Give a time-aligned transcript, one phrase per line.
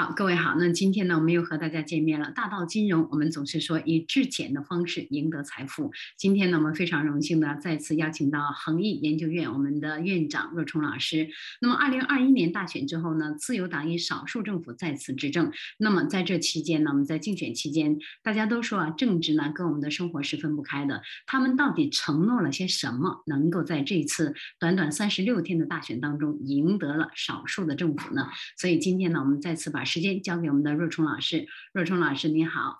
[0.00, 0.54] 好，各位好。
[0.60, 2.30] 那今天呢，我们又和大家见面了。
[2.30, 5.90] 大道金融，我们总是说以质检的方式赢得财富。
[6.16, 11.28] 今天呢，我们非常荣幸的再次邀请到恒毅研究院我们的院长若冲老师。
[11.60, 15.50] 那么，二零二一年大选之后呢，自由党以少数政府再次执政。
[15.78, 21.02] 那么在这期间呢，我们在竞选期间，大家都说啊，政治呢跟我们的生活是分不开的。
[21.26, 28.28] 他们到底承诺了些什么，能够在这次短短三十六天的大选当中赢得了少数的政府呢？
[28.56, 31.48] 所以今天呢，我们再次把时间交给我们的若冲老师。
[31.72, 32.78] 若冲老师，你好。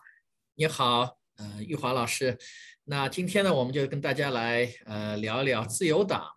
[0.57, 2.37] 你好，呃，玉华老师。
[2.85, 6.31] 那今天呢，我们就跟大家来呃聊一聊自由党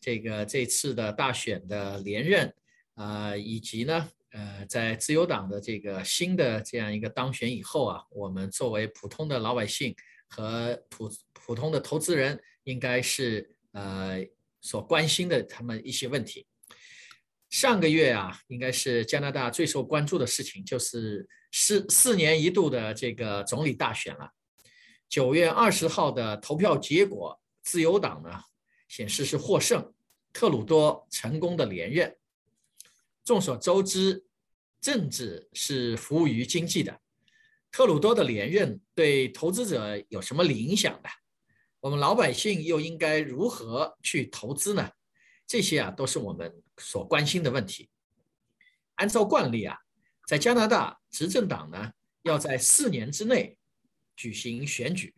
[0.00, 2.52] 这个这次的大选的连任
[2.94, 9.94] 啊，以及呢，呃，在自由党的这个新的这样一个当选以后啊，我们作为普通的老百姓
[10.28, 14.26] 和普普通的投资人，应该是呃
[14.60, 16.44] 所关心的他们一些问题。
[17.50, 24.30] 上个月啊，应该是加拿大最受关注的事情，就是四四年一度的这个总理大选了。
[25.08, 28.30] 九月二十号的投票结果，自由党呢
[28.88, 29.94] 显示是获胜，
[30.32, 32.16] 特鲁多成功的连任。
[33.24, 34.24] 众所周知，
[34.80, 37.00] 政治是服务于经济的，
[37.70, 41.08] 特鲁多的连任对投资者有什么影响呢？
[41.80, 44.90] 我们老百姓又应该如何去投资呢？
[45.46, 47.90] 这些啊，都是我们所关心的问题。
[48.96, 49.78] 按照惯例啊，
[50.26, 53.58] 在加拿大执政党呢，要在四年之内
[54.14, 55.14] 举行选举。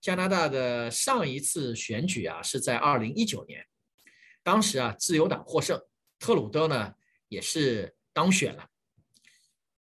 [0.00, 3.66] 加拿大的上一次选举啊，是在二零一九年，
[4.42, 5.82] 当时啊，自由党获胜，
[6.18, 6.94] 特鲁多呢
[7.28, 8.68] 也是当选了。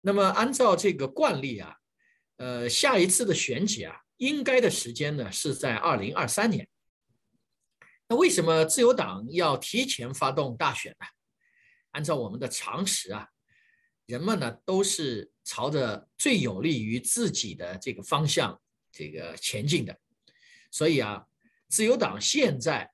[0.01, 1.75] 那么按照这个惯例啊，
[2.37, 6.67] 呃，下一次的选举啊，应该的时间呢是在二零二三年。
[8.09, 11.05] 那为什么自由党要提前发动大选呢？
[11.91, 13.27] 按照我们的常识啊，
[14.07, 18.59] 人们呢都是朝着最有利于自己的这个方向
[18.91, 19.95] 这个前进的，
[20.71, 21.23] 所以啊，
[21.67, 22.91] 自由党现在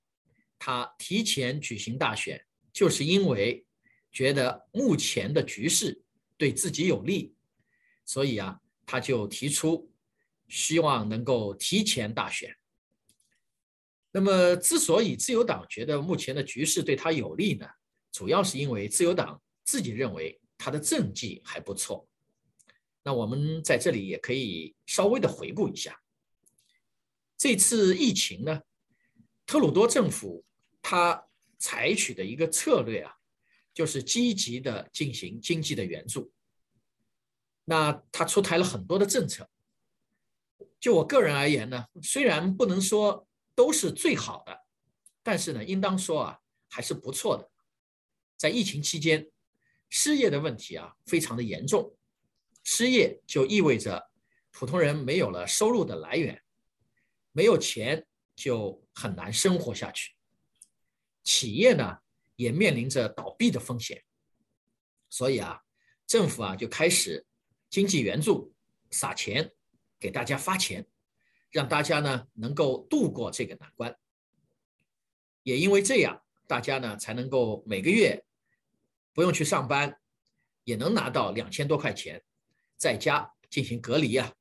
[0.60, 3.66] 他提前举行大选，就是因为
[4.12, 6.04] 觉得目前的局势
[6.38, 7.34] 对自己有利，
[8.04, 9.90] 所以啊，他就提出
[10.50, 12.54] 希望能够提前大选。
[14.18, 17.68] 那么，之所以自由党觉得目前的局势对他有利呢，
[18.14, 22.08] 主要是因为自由党自己认为他的政绩还不错。
[23.04, 26.00] 那我们在这里也可以稍微的回顾一下，
[27.38, 28.62] 这次疫情呢，
[29.46, 30.46] 特鲁多政府
[30.82, 31.28] 他
[31.60, 33.14] 采取的一个策略啊，
[33.74, 36.32] 就是积极的进行经济的援助。
[37.66, 39.50] 那他出台了很多的政策。
[40.80, 43.28] 就我个人而言呢，虽然不能说。
[43.56, 44.66] 都是最好的，
[45.24, 46.40] 但是呢，应当说啊，
[46.70, 47.50] 还是不错的。
[48.38, 49.32] 在疫情期间，
[49.90, 51.98] 失业的问题啊，非常的严重。
[52.64, 54.12] 失业就意味着
[54.52, 56.44] 普通人没有了收入的来源，
[57.32, 58.06] 没有钱
[58.36, 60.14] 就很难生活下去。
[61.24, 62.00] 企业呢，
[62.36, 64.04] 也面临着倒闭的风险。
[65.10, 65.62] 所以啊，
[66.06, 67.26] 政府啊就开始
[67.70, 68.54] 经济援助，
[68.92, 69.54] 撒钱
[69.98, 70.86] 给大家发钱。
[71.56, 73.98] 让大家呢能够度过这个难关，
[75.44, 78.26] 也因为这样，大家呢才能够每个月
[79.14, 79.98] 不用去上班，
[80.66, 82.22] 也能拿到两千多块钱，
[82.76, 84.34] 在家进行隔离啊。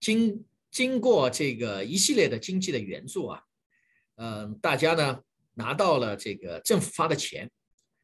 [0.00, 3.44] 经经过这个一系列的经济的援助啊，
[4.16, 5.22] 嗯，大家呢
[5.52, 7.48] 拿到了这个政府发的钱，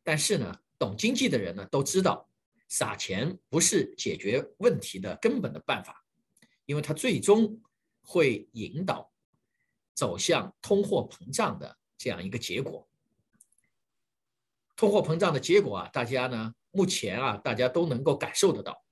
[0.04, 2.30] 但是呢，懂经济的人呢都知道，
[2.68, 6.04] 撒钱不是解决问题的根本的办法，
[6.66, 7.60] 因为它最终。
[8.10, 9.12] 会引导
[9.94, 12.90] 走向通货膨胀的这样一个结果。
[14.74, 18.84] 通货膨胀的结果啊，大家呢目前啊大家都能够感受得到。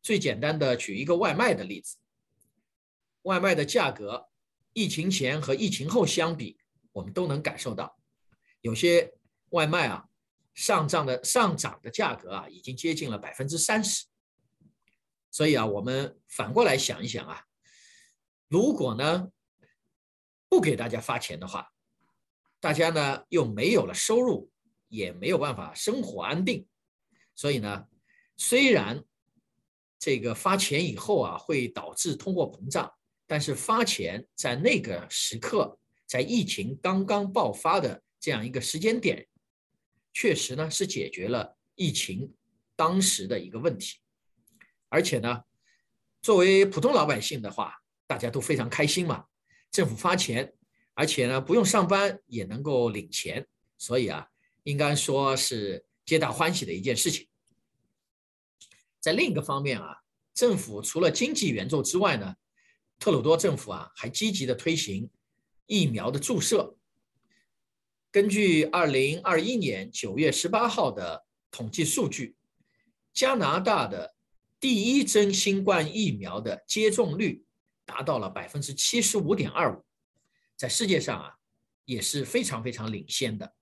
[0.00, 1.96] 最简单的举一个外卖的例子，
[3.22, 4.28] 外卖的价格，
[4.74, 6.56] 疫情前和疫情后相比，
[6.92, 7.98] 我们都能感受到，
[8.60, 9.12] 有些
[9.48, 10.06] 外卖啊
[10.54, 14.06] 上涨的上涨的价格啊已经接近了百分之三十。
[15.32, 17.42] 所以啊，我们反过来想一想啊。
[18.48, 19.28] 如果呢
[20.48, 21.72] 不给大家发钱的话，
[22.60, 24.50] 大家呢又没有了收入，
[24.88, 26.66] 也没有办法生活安定。
[27.34, 27.86] 所以呢，
[28.36, 29.04] 虽然
[29.98, 32.92] 这个发钱以后啊会导致通货膨胀，
[33.26, 39.26] 但是发钱在那个时刻，在疫情刚刚爆发的这样一个时间点，
[40.12, 42.32] 确实呢是解决了疫情
[42.76, 43.98] 当时的一个问题。
[44.88, 45.42] 而且呢，
[46.22, 47.76] 作为普通老百姓的话，
[48.06, 49.24] 大家都非常开心嘛，
[49.70, 50.52] 政府发钱，
[50.94, 54.28] 而且呢不用上班也能够领钱，所以啊，
[54.62, 57.26] 应该说是皆大欢喜的一件事情。
[59.00, 60.02] 在另一个方面啊，
[60.34, 62.34] 政府除了经济援助之外呢，
[62.98, 65.10] 特鲁多政府啊还积极的推行
[65.66, 66.76] 疫苗的注射。
[68.10, 72.34] 根据二零二一年九月十八号的统计数据，
[73.12, 74.14] 加拿大的
[74.58, 77.44] 第一针新冠疫苗的接种率
[77.86, 79.82] 达到了百分之七十五点二五，
[80.56, 81.38] 在世界上啊
[81.86, 83.54] 也是非常非常领先的。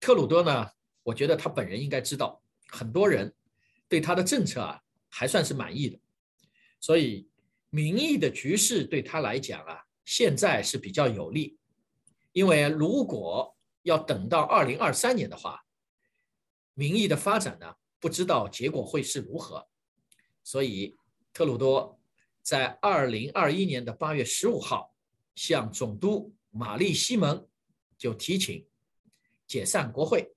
[0.00, 0.70] 特鲁多呢，
[1.02, 3.34] 我觉得他本人应该知道，很多人
[3.88, 4.80] 对他的政策啊
[5.10, 5.98] 还算是满意的，
[6.80, 7.28] 所以
[7.70, 11.58] 民意的局势对他来讲啊，现在是比较有利。
[12.32, 15.64] 因为如果要等到二零二三年的话，
[16.74, 19.68] 民意的发展呢，不知道结果会是如何，
[20.42, 20.96] 所以
[21.32, 21.98] 特鲁多
[22.44, 24.94] 在二零二一年的八月十五号
[25.34, 27.48] 向总督玛丽西蒙
[27.98, 28.68] 就提请
[29.48, 30.32] 解散国会，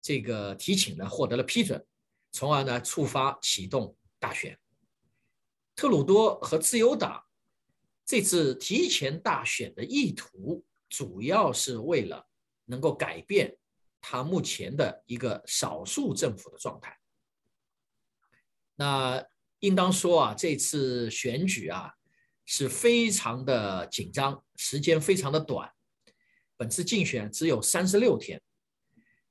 [0.00, 1.84] 这个提请呢获得了批准，
[2.30, 4.56] 从而呢触发启动大选。
[5.74, 7.24] 特鲁多和自由党
[8.04, 10.64] 这次提前大选的意图。
[10.90, 12.26] 主要是为了
[12.64, 13.54] 能够改变
[14.00, 16.98] 他目前的一个少数政府的状态。
[18.74, 19.22] 那
[19.60, 21.92] 应当说啊，这次选举啊
[22.44, 25.70] 是非常的紧张，时间非常的短。
[26.56, 28.40] 本次竞选只有三十六天，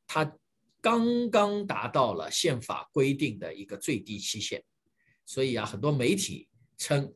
[0.05, 0.37] 他
[0.81, 4.63] 刚刚达到了宪法规定的一个最低期限，
[5.25, 6.47] 所以啊，很多媒体
[6.77, 7.13] 称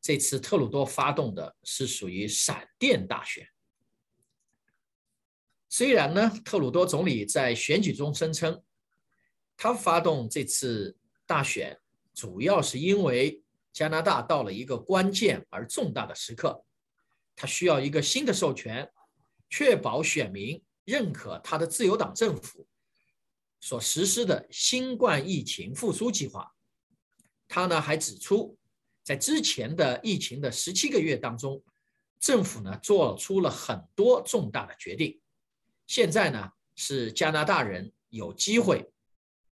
[0.00, 3.46] 这次特鲁多发动的是属于闪电大选。
[5.68, 8.62] 虽然呢，特鲁多总理在选举中声称，
[9.56, 10.96] 他发动这次
[11.26, 11.78] 大选
[12.18, 13.40] 主要是因为
[13.72, 16.64] 加拿大到了一个关键而重大的时刻，
[17.36, 18.90] 他需要一个新的授权，
[19.48, 22.66] 确保选民认可他的自由党政府
[23.60, 26.52] 所实施的新冠疫情复苏计划。
[27.46, 28.58] 他呢还指出，
[29.04, 31.62] 在之前的疫情的十七个月当中，
[32.18, 35.20] 政府呢做出了很多重大的决定。
[35.86, 38.90] 现在呢是加拿大人有机会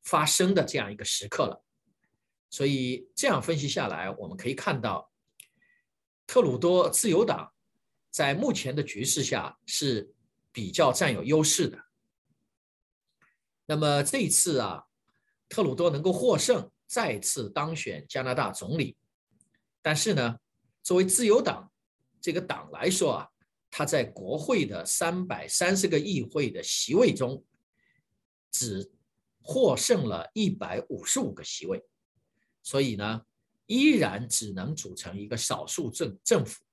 [0.01, 1.62] 发生的这样一个时刻了，
[2.53, 5.11] 所以这样分析下来，我们可以看到，
[6.27, 7.51] 特鲁多自由党
[8.11, 10.13] 在目前的局势下是
[10.51, 11.83] 比较占有优势的。
[13.65, 14.83] 那么这一次啊，
[15.49, 18.95] 特鲁多能够获胜，再次当选加拿大总理，
[19.81, 20.37] 但是呢，
[20.83, 21.71] 作为自由党
[22.21, 23.29] 这个党来说啊。
[23.75, 27.43] 他在国会的三百三十个议会的席位中，
[28.51, 28.91] 只
[29.41, 31.83] 获胜了一百五十五个席位，
[32.63, 33.21] 所以呢，
[33.67, 36.63] 依然只能组成一个少数政政府。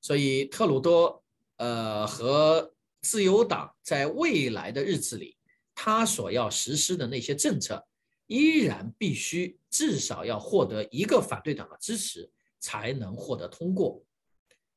[0.00, 1.22] 所以特鲁多
[1.56, 5.36] 呃和自由党在未来的日子里，
[5.74, 7.86] 他所要实施的那些政策，
[8.26, 14.02] 依然必须至少要获得一个反对党的支持，才能获得通过。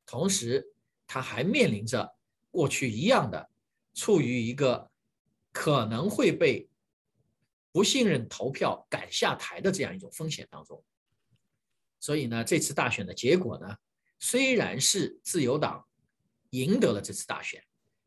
[0.05, 0.73] 同时，
[1.07, 2.15] 他还面临着
[2.51, 3.49] 过去一样的，
[3.95, 4.91] 处于一个
[5.51, 6.69] 可能会被
[7.75, 10.81] 不信任投票赶下台的这样一种风险当中。
[11.99, 13.75] 所以呢，这次大选的结果呢，
[14.17, 15.85] 虽然是自由党
[16.51, 17.61] 赢得了这次大选，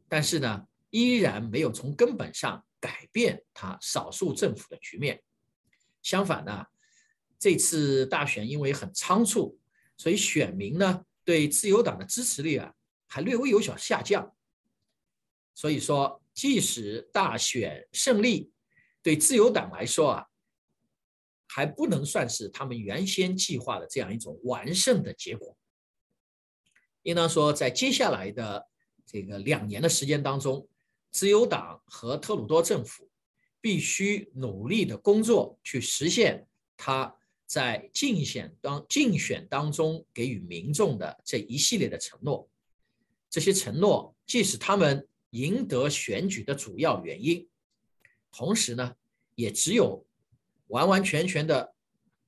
[0.09, 5.23] 但是呢，依然没有从根本上改变他少数政府的局面。
[6.02, 6.64] 相反呢，
[7.38, 9.61] 这次大选因为很仓促，
[9.99, 12.73] 所以选民呢对自由党的支持率啊。
[13.11, 14.35] 还略微有小下降，
[15.54, 18.50] 所以说，即使大选胜利，
[19.02, 20.26] 对自由党来说啊，
[21.47, 25.57] 还不能算是他们原先计划的这样一种完胜的结果。
[27.02, 28.67] 应当说，在接下来的
[29.07, 30.69] 这个两年的时间当中，
[31.11, 33.09] 自由党和特鲁多政府
[33.61, 42.47] 必须努力的工作，去实现他在竞选当竞选当中给予民众的这一系列的承诺。
[43.31, 47.49] 这些承诺既是他们赢得选举的主要原因，
[48.38, 48.95] 同时呢，
[49.35, 50.07] 也只有
[50.68, 51.75] 完完全全的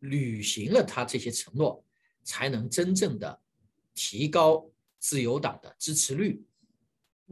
[0.01, 1.85] 履行了他这些承诺，
[2.25, 3.41] 才能真正的
[3.95, 6.45] 提高自由党的支持率。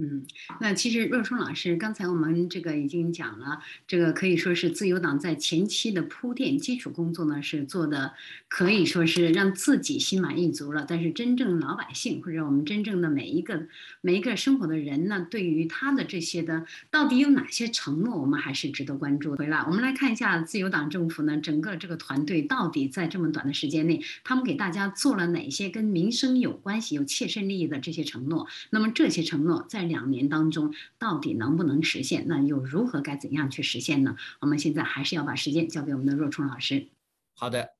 [0.01, 0.25] 嗯，
[0.61, 8.15] 那其实若冲老师刚才我们这个已经讲了，这个可以说是自由党在前期的铺垫基础工作呢是做的，
[8.49, 10.87] 可以说是让自己心满意足了。
[10.89, 13.67] 但是真正老百姓或者我们真正的每一个
[14.01, 19.35] 每一个生活的人呢，对于他的这些的到底有哪些承诺，我们还是值得关注。
[19.35, 28.47] 回来我们来看一下自由党政府呢，整个这个团队到底在这么短的时间内，他们给大家做了哪些跟民生有关系、有切身利益的这些承诺？
[28.71, 32.27] 那么这些承诺在两年当中到底能不能实现？
[32.29, 34.17] 那又如何该怎样去实现呢？
[34.41, 36.89] 我们现在还是要把时间交给我们的若冲老师。
[37.35, 37.75] 好的，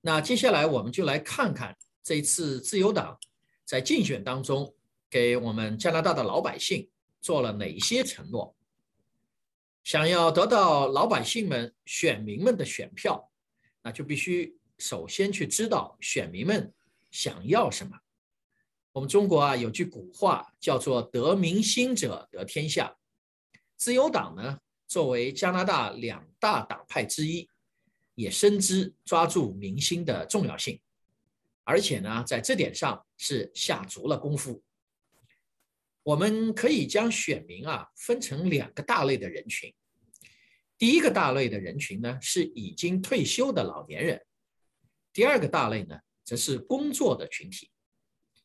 [0.00, 3.18] 那接下来我们就来看看这一次自由党
[3.64, 4.74] 在竞选当中
[5.08, 6.88] 给我们加拿大的老百姓
[7.20, 8.54] 做了哪些承诺。
[9.82, 13.30] 想要得到老百姓们、选民们的选票，
[13.82, 16.72] 那就必须首先去知道选民们
[17.10, 17.94] 想要什么。
[18.94, 22.96] 我们中国啊有句古话叫做“得民心者得天下”。
[23.76, 27.48] 自由党呢，作为加拿大两大党派之一，
[28.14, 30.80] 也深知抓住民心的重要性，
[31.64, 34.62] 而且呢，在这点上是下足了功夫。
[36.04, 39.74] 我们可以将选民啊分成两个大类的人群。
[40.78, 44.24] 第一个大类的人群呢是已经退休的老年人，
[45.12, 47.68] 第二个大类呢则是工作的群体，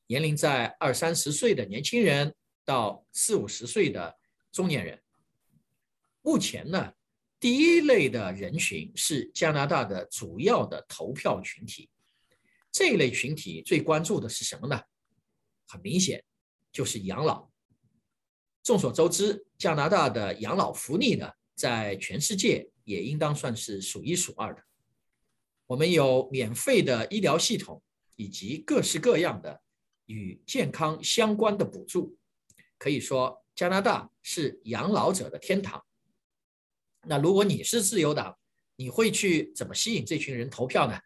[0.10, 2.34] 年龄在二三十岁的年轻人
[2.66, 4.18] 到四五十岁的
[4.52, 5.00] 中年人。
[6.24, 6.94] 目前呢，
[7.40, 11.92] 第一类的人群是加拿大的主要的投票群体。
[12.72, 14.82] 这一类群体最关注的是什么呢？
[15.68, 16.24] 很明显，
[16.72, 17.48] 就是养老。
[18.64, 24.64] 众所周知，加拿大的养老福利呢，在全世界也应当算是数一数二的。
[25.68, 27.80] 我们有免费的医疗系统，
[28.16, 29.62] 以及各式各样的
[30.10, 32.18] 与健康相关的补助，
[32.80, 35.86] 可以说加拿大是养老者的天堂。
[37.04, 38.38] 那如果你是自由党，
[38.76, 41.00] 你会去怎么吸引这群人投票呢？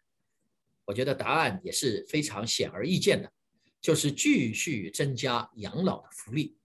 [0.86, 3.30] 我觉得答案也是非常显而易见的，
[3.78, 6.56] 就是继续增加养老的福利。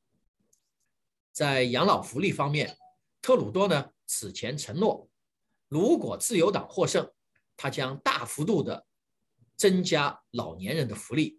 [1.33, 2.77] 在养老福利方面，
[3.21, 5.09] 特鲁多呢此前承诺，
[5.67, 7.11] 如果自由党获胜，
[7.57, 8.87] 他将大幅度的
[9.57, 11.37] 增加老年人的福利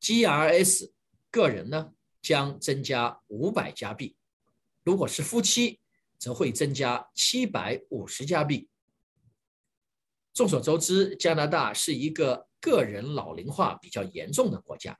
[0.00, 0.90] ，GRS
[1.30, 4.16] 个人呢将增加五百加币，
[4.84, 5.80] 如果是夫妻，
[6.18, 8.68] 则会增加七百五十加币。
[10.32, 14.98] 众所周知，加拿大是一个个人老龄化比较严重的国家，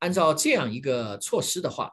[0.00, 1.92] 按照这样一个措施的话。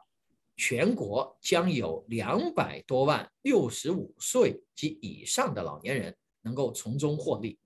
[0.56, 7.58] 全国将有两百多万六十五岁及以上的老年人能够从中获利。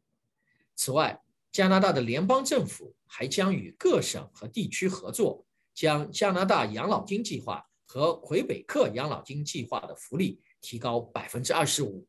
[0.77, 1.21] 此外，
[1.55, 12.05] 加拿大的联邦政府还将与各省和地区合作，将加拿大养老金计划和魁北克养老金计划的福利提高百分之二十五。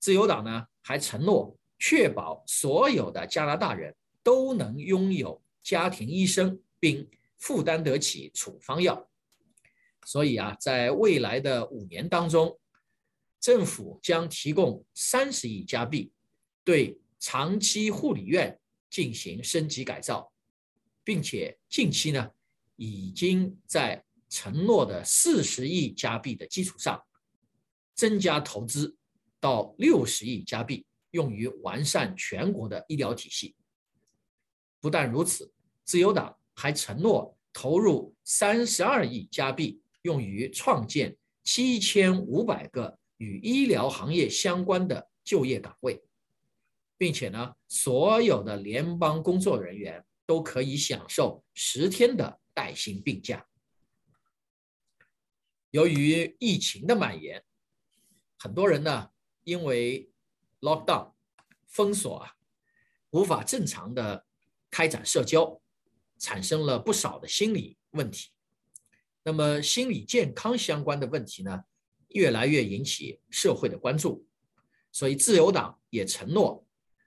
[0.00, 7.08] 自由党呢还承诺确保所有的加拿大人都能拥有家庭医生，并。
[7.38, 9.08] 负担得起处方药，
[10.04, 12.60] 所以啊，在未来的五年当中，
[13.40, 16.12] 政府将提供三十亿加币，
[16.64, 18.58] 对长期护理院
[18.90, 20.32] 进行升级改造，
[21.04, 22.30] 并且近期呢，
[22.74, 27.00] 已经在承诺的四十亿加币的基础上，
[27.94, 28.96] 增加投资
[29.38, 33.54] 到六十亿加币，用于完善全国的医疗体系。
[34.80, 35.52] 不但如此，
[35.84, 36.36] 自由党。
[36.52, 46.02] 还承诺投入三十二亿加币，用于创建七千五百个与医疗行业相关的就业岗位，
[47.00, 53.46] 并且呢，所有的联邦工作人员都可以享受十天的带薪病假。
[55.70, 57.42] 由于疫情的蔓延，
[58.38, 59.08] 很多人呢
[59.44, 60.10] 因为
[60.60, 61.14] lockdown
[61.66, 62.34] 封锁啊，
[63.12, 64.26] 无法正常的
[64.70, 65.58] 开展社交。
[66.22, 68.28] 产生了不少的心理问题，
[69.22, 71.64] 那么心理健康相关的问题呢，
[72.08, 74.26] 越来越引起社会的关注，
[74.92, 76.62] 所以自由党也承诺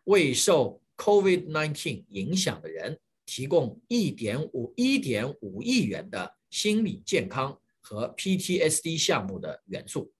[0.05, 10.11] 为受 COVID-19 影响的人提供一点五一点五亿元的心理健康和 PTSD 项目的援助，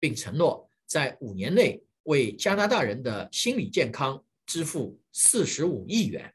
[0.00, 6.34] 并承诺在五年内为加拿大人的心理健康支付四十五亿元。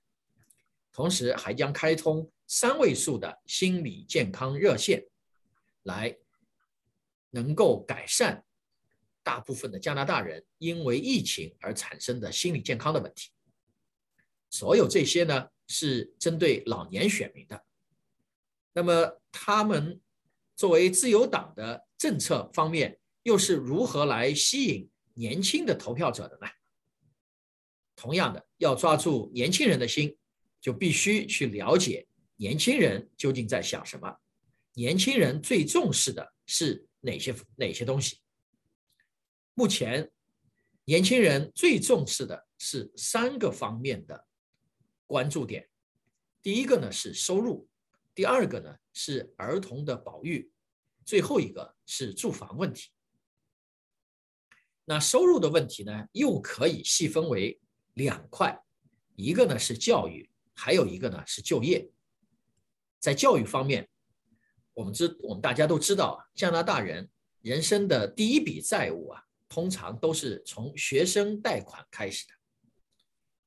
[0.91, 5.03] 同时还将开通三位数的心理健康热线，
[5.83, 6.15] 来
[7.31, 8.45] 能够改善
[9.23, 13.31] 大部分的加拿大人因为疫情而产生的心理健康的问题。
[14.49, 17.63] 所有这些呢是针对老年选民的。
[18.73, 19.99] 那么他们
[20.55, 26.47] 作为自由党的政策方面，又是如何来吸引年轻的投票者的呢？
[27.95, 30.17] 同样的，要抓住年轻人的心。
[30.61, 34.15] 就必须去了解年轻人究竟在想什么，
[34.75, 38.21] 年轻人最重视的是哪些哪些东西。
[39.55, 40.11] 目前，
[40.85, 44.27] 年轻人最重视的是三个方面的
[45.05, 45.69] 关注点。
[46.41, 47.67] 第一个呢是收入，
[48.15, 50.51] 第二个呢是儿童的保育，
[51.05, 52.89] 最后一个是住房问题。
[54.85, 57.61] 那收入的问题呢，又可以细分为
[57.93, 58.59] 两块，
[59.15, 61.89] 一个呢是教育，还有一个呢是就业。
[62.99, 63.87] 在教育方面，
[64.73, 67.09] 我们知我们大家都知道，加拿大人
[67.41, 72.33] 人生的第一笔债务啊，通常都是从学生贷款开始的。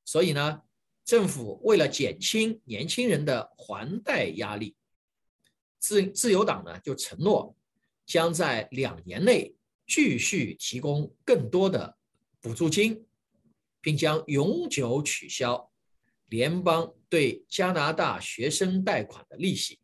[0.05, 0.61] 所以呢，
[1.03, 4.77] 政府为了减轻年轻人的还贷压力，
[5.79, 7.57] 自自由党呢就承诺
[8.05, 9.53] 将在两年内。
[9.89, 11.97] 继续提供更多的
[12.41, 13.07] 补助金，
[13.79, 15.71] 并将永久取消
[16.25, 19.79] 联邦对加拿大学生贷款的利息。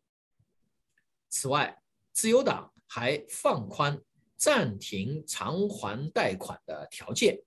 [1.30, 1.80] 此外，
[2.12, 3.98] 自由党还放宽
[4.44, 7.40] 暂停偿还贷款的条件。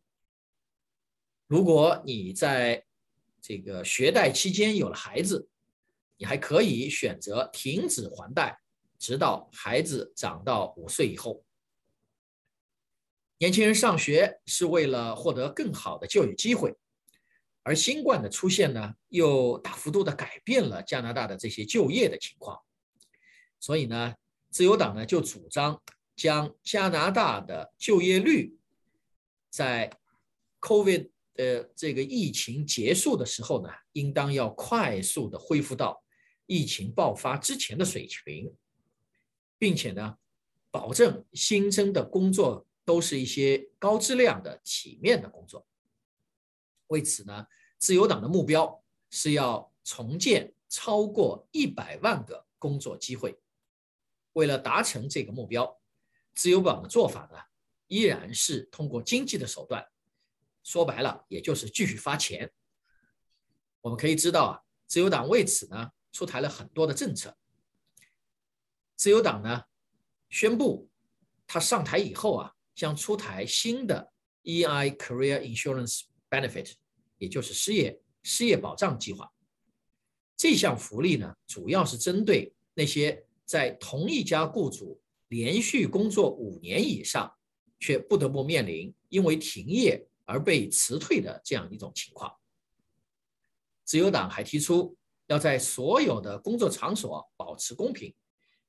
[1.45, 2.83] 如果你在
[3.39, 5.47] 这个学贷期间有了孩子，
[6.17, 8.59] 你还可以选择停止还贷，
[8.97, 11.45] 直到孩子长到五岁以后。
[13.37, 16.75] 年轻人上学是为了获得更好的就业机会，
[17.61, 22.59] 而新冠的出现呢，又大幅度的改变了加拿大的这些就业的情况。
[23.59, 24.15] 所以呢，
[24.49, 25.79] 自由党呢就主张
[26.17, 28.57] 将加拿大的就业率
[29.49, 29.89] 在
[30.59, 36.03] COVID 的这个疫情结束的时候呢，应当要快速的恢复到
[36.45, 38.53] 疫情爆发之前的水平，
[39.57, 40.17] 并且呢，
[40.69, 42.65] 保证新增的工作。
[42.87, 45.67] 都是一些高质量的、体面的工作。
[46.87, 47.45] 为此呢，
[47.77, 53.37] 自由党的目标是要重建超过一百万个工作机会。
[54.31, 55.77] 为了达成这个目标，
[56.37, 57.37] 自由党的做法呢，
[57.87, 59.85] 依然是通过经济的手段。
[60.63, 62.49] 说白了，也就是继续发钱。
[63.81, 67.35] 我们可以知道啊，自由党为此呢，出台了很多的政策。
[68.95, 69.63] 自由党呢，
[70.29, 70.89] 宣布
[71.45, 72.53] 他上台以后啊。
[72.77, 74.13] 将出台新的
[74.43, 76.73] EI Career Insurance Benefit，
[77.17, 79.33] 也就是失业失业保障计划。
[80.35, 87.33] 这项福利呢，主要是针对那些在同一家雇主连续工作五年以上，
[87.79, 92.33] 却不得不面临因为停业而被辞退的这样一种情况。
[93.83, 98.13] 自由党还提出要在所有的工作场所保持公平，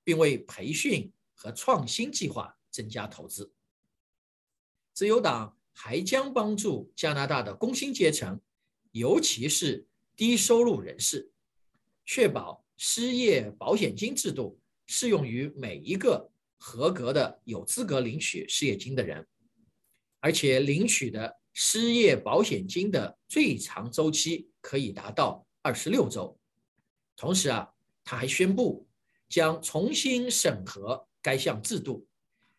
[0.05, 3.53] 并为培训和创新计划增加投资。
[4.93, 8.41] 自由党还将帮助加拿大的工薪阶层，
[8.91, 11.31] 尤其是低收入人士，
[12.05, 19.27] 确保失业保险金制度适用于每一个合格的有资格领取失业金的人，
[20.21, 26.39] 而且领取的失业保险金的最长周期可以达到二十六周。
[27.17, 27.69] 同时啊，
[28.05, 28.87] 他还宣布
[29.29, 32.07] 将重新审核该项制度，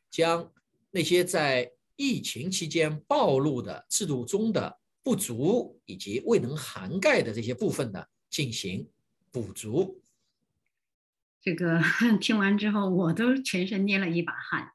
[0.10, 0.52] 将
[0.92, 8.88] 那些在疫情期间暴露的制度中的不足以及未能涵盖的这些部分呢，进行
[9.32, 10.02] 补足。
[11.42, 11.82] 这个
[12.20, 14.70] 听完之后，我都全身捏了一把汗。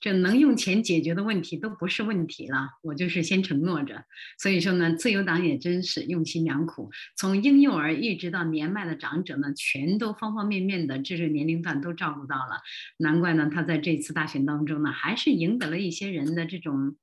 [0.00, 4.04] 这能用钱解决的问题都不是问题了，我就是先承诺着。
[4.38, 12.60] 所以说呢，自由党也真是用心良苦，从婴幼儿一直到年迈的长者呢，全都方方面面的这个年龄段都照顾到了。
[12.98, 16.96] 难怪呢，他在这次大选当中呢，还是赢得了一些人的这种。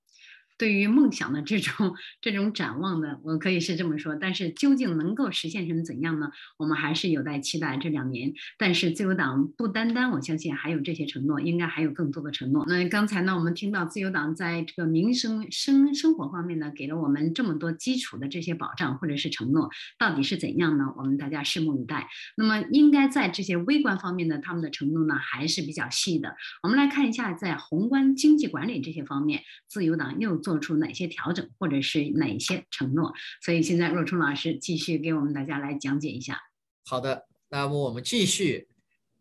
[0.57, 6.29] 对于梦想的这种这种展望呢，我可以是这么说，但是究竟能够实现成怎样呢？
[6.57, 8.33] 我们还是有待期待这两年。
[8.57, 12.65] 但是自由党不单单，我相信还有这些承诺，应该还有更多的承诺。
[12.69, 20.85] 那刚才呢，我们听到自由党在这个民生生生活方面呢，给了我们这么多基础的这些保障或者是承诺，到底是怎样呢？
[20.95, 22.07] 我们大家拭目以待。
[22.37, 26.33] 那么应该在这些微观方面呢，他们的承诺呢还是比较细的。
[26.63, 30.44] 我们来看一下，在宏观经济管理这些方面，自由党又。
[30.45, 33.11] 做出哪些调整，或者是哪些承诺？
[33.41, 36.39] 所以现在若冲老师继续给我们大家来讲解一下。
[36.85, 38.67] 好的，那么我们继续，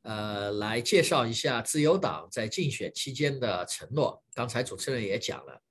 [0.02, 4.22] 呃，来介绍一下自由党在竞选期间的承诺。
[4.34, 5.62] 刚才主持人也讲了，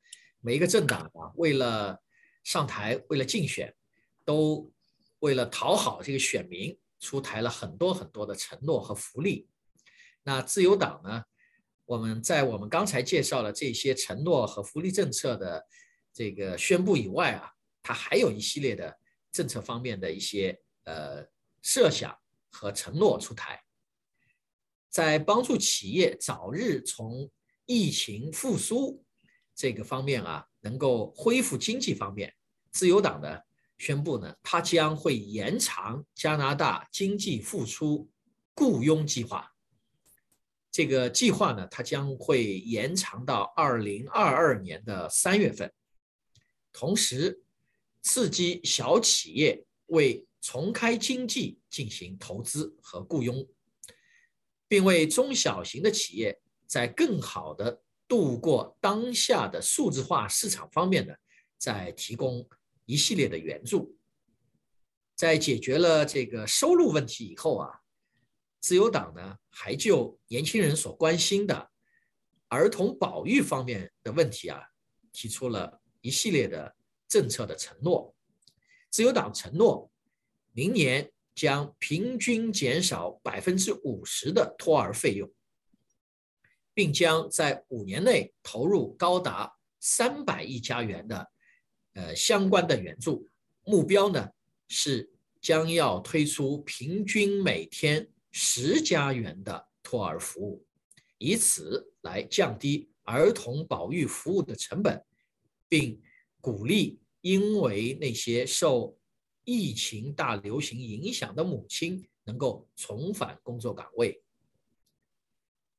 [0.42, 2.02] 每一个政党啊，为了
[2.44, 3.72] 上台，为了竞选，
[4.26, 4.72] 都
[5.20, 9.48] 为了讨好这个选民，出台了很多很多的承诺和福利。
[10.24, 11.24] 那自由党呢？
[11.86, 15.66] 我们在我们刚才介绍了这些承诺和福利政策的
[16.14, 18.98] 这个宣布以外啊，它还有一系列的
[19.32, 21.26] 政策方面的一些呃
[21.62, 22.18] 设想
[22.50, 23.62] 和承诺出台，
[24.90, 27.30] 在帮助企业早日从
[27.66, 29.04] 疫情复苏
[29.56, 32.34] 这个方面啊，能够恢复经济方面，
[32.72, 33.46] 自由党的
[33.78, 38.10] 宣布呢，它将会延长加拿大经济复苏
[38.56, 39.53] 雇佣计划。
[40.74, 45.72] 这个计划呢，它将会延长到二零二二年的三月份，
[46.72, 47.44] 同时
[48.02, 53.48] 刺激小企业为重开经济进行投资和雇佣，
[54.68, 61.14] 并为中小型的企业在更好的度过当下的数字化市场方面呢，
[61.60, 62.50] 在提供
[62.86, 63.96] 一系列的援助。
[65.16, 67.83] 在解决了这个收入问题以后啊。
[68.64, 71.70] 自由党呢，还就年轻人所关心的
[72.48, 74.58] 儿童保育方面的问题啊，
[75.12, 76.74] 提出了一系列的
[77.10, 78.16] 政策的承诺。
[78.90, 79.92] 自由党承诺，
[80.54, 85.30] 明年将平均减少百分之五十的托儿费用，
[86.74, 91.28] 并将在五年内投入高达三百亿加元的
[91.96, 93.30] 呃相关的援助。
[93.66, 94.30] 目标呢
[94.70, 98.08] 是将要推出平均每天。
[98.36, 100.66] 十加元的托儿服务，
[101.20, 105.06] 以此来降低儿童保育服务的成本，
[105.70, 106.02] 并
[106.42, 108.98] 鼓励因为那些受
[109.44, 114.24] 疫情大流行影响的母亲能够重返工作岗位。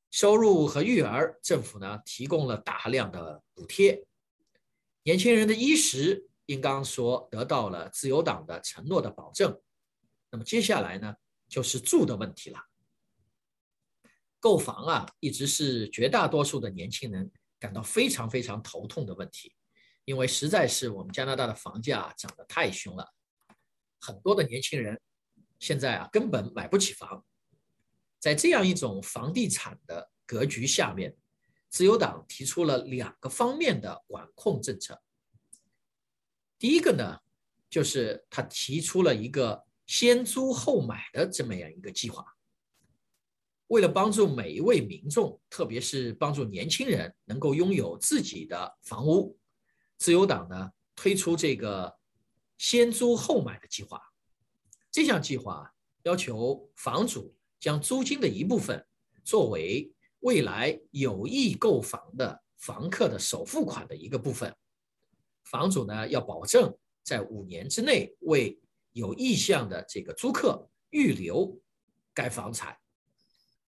[0.09, 4.01] 收入和育儿，政府呢提供了大量的补贴，
[5.03, 9.59] 年轻人的衣食应当说得到了自由党的承诺的保证。
[10.31, 11.13] 那么接下来呢？
[11.47, 12.59] 就是住的问题了。
[14.39, 19.55] 购房啊，一直是绝大多数的年轻人感到非常非常头痛的问题，
[20.03, 23.11] 因为实在是我们加拿大的房价涨得太凶了，
[23.99, 25.01] 很多的年轻人
[25.57, 27.25] 现在啊根本买不起房。
[28.19, 31.15] 在这样一种房地产的格局下面，
[31.69, 35.01] 自由党提出了两个方面的管控政策。
[36.59, 37.19] 第一个呢，
[37.69, 39.65] 就是他提出了一个。
[39.87, 42.25] 先租后买的这么样一个计划，
[43.67, 49.37] 为了帮助每一位民众，特别是帮助年轻人能够拥有自己的房屋，
[49.97, 51.95] 自由党呢推出这个
[52.57, 54.01] 先租后买的计划。
[54.91, 55.71] 这项计划
[56.01, 58.83] 要求房主将租金的一部分
[59.23, 64.55] 作为未来有意购房的房客的首付款的一个部分，
[65.43, 68.59] 房主呢要保证在五年之内为。
[68.95, 71.61] 有意向的这个租客预留
[72.13, 72.77] 该房产，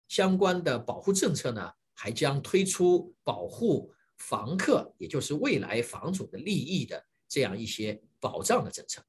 [0.08, 9.00] 相关的保护政策呢，还将推出保护房客，也就是未来房主的利益的这样一些保障的政策。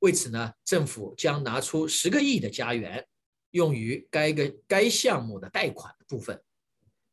[0.00, 3.06] 为此呢，政府将拿出十个亿的加元，
[3.52, 6.42] 用于该个该项目的贷款部分。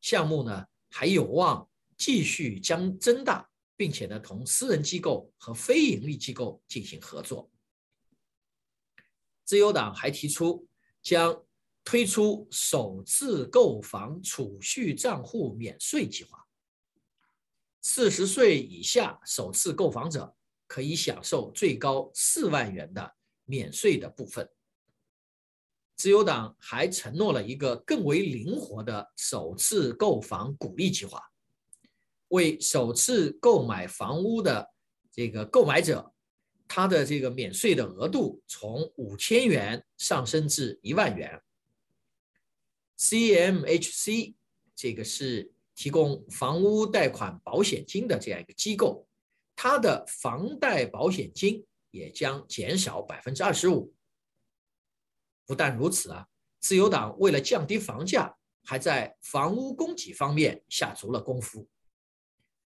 [0.02, 3.48] 项目呢，还有望继续将增大。
[3.76, 7.50] 并且呢，同私人机构和非盈利机构进行合作。
[9.44, 10.68] 自由党还提出
[11.02, 11.44] 将
[11.84, 16.48] 推出首次购房储蓄账户免税计划，
[17.82, 20.34] 四十岁以下首次购房者
[20.66, 24.50] 可以享受最高四万元的免税的部分。
[25.96, 31.22] 自由党还承诺了一个更为灵活的首次购房鼓励计划。
[32.34, 34.68] 为首次购买房屋的
[35.12, 36.12] 这个购买者，
[36.68, 41.40] 他的这个免税的额度从五千元上升至一万元。
[42.98, 44.34] CMHC
[44.76, 49.08] 这个是提供房屋贷款保险金的这样一个机构，
[49.56, 53.94] 它的房贷保险金也将减少百分之二十五。
[55.46, 56.28] 不但如此啊，
[56.60, 61.68] 自由党为了降低房价，还在房屋供给方面下足了功夫。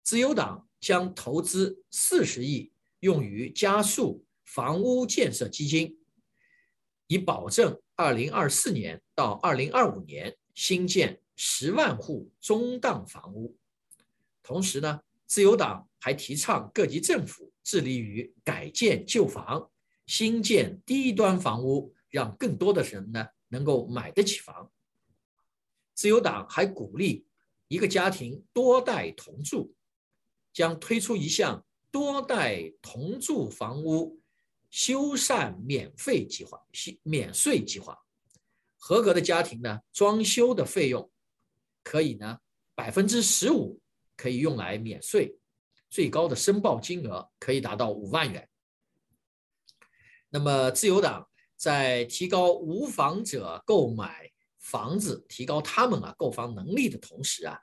[0.08, 5.98] 自由党将投资四十亿用于加速房屋建设基金，
[7.08, 13.54] 以保证二零二四年到二零二五年新建十万户中档房屋。
[14.42, 19.70] 同时呢，自由党还提倡各级政府致力于改建旧房，
[20.06, 24.72] 新建低端房屋，让更多的人呢能够买得起房。
[25.92, 27.26] 自由党还鼓励
[27.68, 29.74] 一个家庭多代同住。
[30.58, 34.20] 将推出一项多代同住房屋
[34.70, 36.60] 修缮免费计划，
[37.04, 37.96] 免税计划。
[38.76, 41.08] 合格的家庭呢，装修的费用
[41.84, 42.38] 可以呢
[42.74, 43.80] 百分之十五
[44.16, 45.38] 可以用来免税，
[45.88, 48.48] 最高的申报金额可以达到五万元。
[50.30, 57.60] 那么，自由党在提高无房者购买房子、提高他们啊购房能力的同时啊，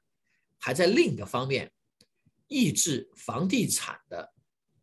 [0.58, 1.74] 还在另一个方面。
[2.48, 4.34] 抑制房地产的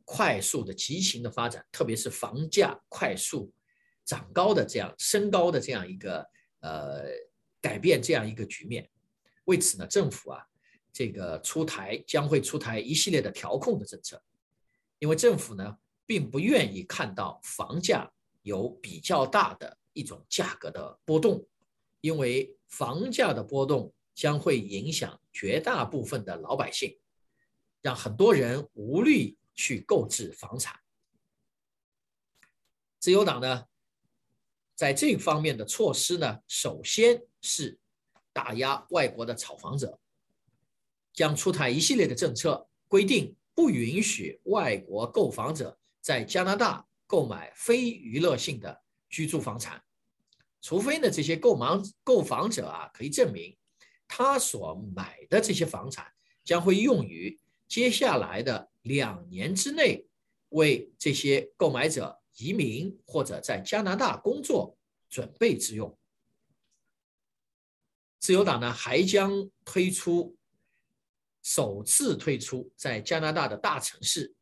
[0.04, 3.52] 快速的畸形的发展，特别是房价快速
[4.04, 6.26] 长高的这样升高的这样一个
[6.60, 7.04] 呃
[7.60, 8.88] 改变这样一个局面。
[9.44, 10.44] 为此呢，政府啊
[10.92, 14.22] 这个出台将会出台一系列的调控的政策，
[14.98, 18.10] 因为政府呢并不愿意看到房价
[18.42, 21.46] 有比较大的一种价格的波动，
[22.00, 26.98] 因为房价的波动将会影响绝大部分的老百姓，
[27.82, 30.80] 让很多人无力去购置房产。
[32.98, 33.66] 自由党呢？
[34.74, 37.78] 在这方面的措施呢，首先是
[38.32, 40.00] 打压外国的炒房者，
[41.12, 49.80] 将出台一系列的政策，规定不允许外国购房者在加拿大购买非娱乐性的居住房产，
[50.60, 51.66] 除非呢这些购买
[52.02, 53.56] 购房者啊可以证明
[54.08, 56.10] 他所买的这些房产
[56.42, 57.38] 将会用于
[57.72, 60.06] 接下来的两年之内
[60.50, 62.18] 为这些购买者。
[62.36, 64.74] 移民或者在加拿大工作
[65.10, 65.98] 准备之用。
[68.18, 70.34] 自由党呢还将推出
[71.42, 74.34] 首次推出在加拿大的大城市，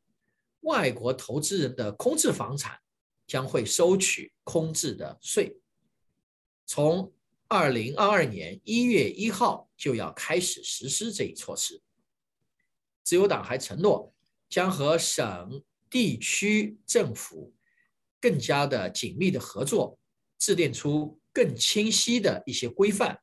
[0.60, 2.80] 外国投资人的空置房产
[3.26, 5.60] 将会收取空置的税，
[6.66, 7.12] 从
[7.48, 11.82] 二零二二年一月一号就要开始实施这一措施。
[13.02, 14.12] 自由党还承诺
[14.48, 17.52] 将和省、地区政府。
[18.22, 19.98] 更加的紧密的合作，
[20.38, 23.18] 制定出更清晰的一些规范，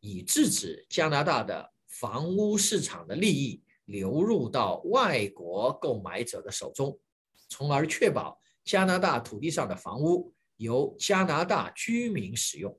[0.00, 6.98] 以制止加拿大的房屋市场的利益流入到外国购买者的手中，
[7.48, 12.76] 从而确保加拿大土地上的房屋由加拿大居民使用。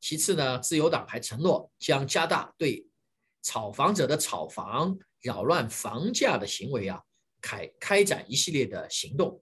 [0.00, 2.84] 其次呢，自由党还承诺将加大对
[3.44, 7.00] 炒房者的炒房、扰乱房价的行为啊，
[7.40, 9.40] 开开展一系列的行动。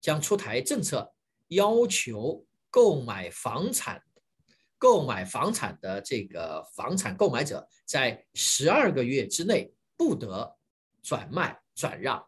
[0.00, 1.14] 将出台政策，
[1.48, 4.02] 要求购买房产、
[4.76, 10.56] 购买房产的这个房产购买者，在十二个月之内不得
[11.02, 12.24] 转卖、转让。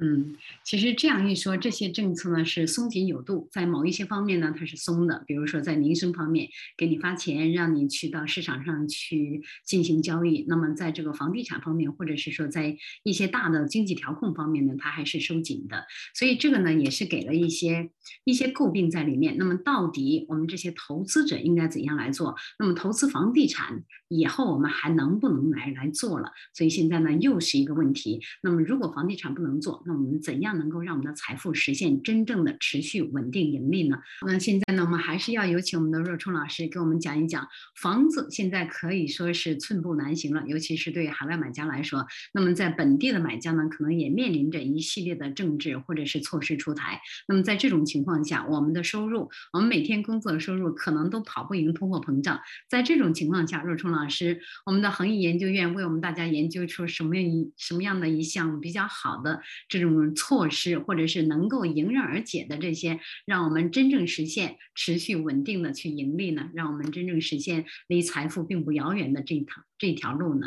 [0.00, 15.84] 嗯，其实这样一说，这些政策呢是松紧有度，在某一些方面呢它是松的，比如说在民生方面，给你发钱让你去到市场上去进行交易；那么在这个房地产方面，或者是说在一些大的经济调控方面呢，它还是收紧的。
[16.14, 17.90] 所以这个呢也是给了一些
[18.22, 19.36] 一些诟病在里面。
[19.36, 22.36] 那么到底我们这些投资者应该怎样来做？
[22.60, 26.30] 那么投资房地产以后我们还能不能来来做了？
[26.54, 28.20] 所以现在呢又是一个问题。
[28.44, 33.98] 那么如果房地产不能做，那我们怎样能够让我们的财富实现真正的持续稳定盈利呢？
[34.26, 42.06] 那现在呢，我们还是要有请我们的若冲老师给我们讲一讲，房子现在可以说是寸步难行了，尤其是对海外买家来说。
[42.34, 47.00] 那么在本地的买家呢，可能也面临着一系列的政治或者是措施出台。
[47.26, 52.38] 那么在这种情况下，我们的收入，我们每天工作的收入可能都跑不赢通货膨胀。
[52.68, 59.40] 在这种情况下，若冲老师，我们的恒毅研究院为我们大家研究出什么样一什么样的一项比较好的。
[59.78, 66.50] 这种措施，或者是能够迎刃而解的这些，让我们真正实现持续稳定的去盈利呢？
[66.54, 70.46] 让我们真正实现离财富并不遥远的这一条这条路呢？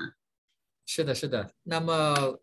[0.86, 1.54] 是的，是的。
[1.64, 1.94] 那么，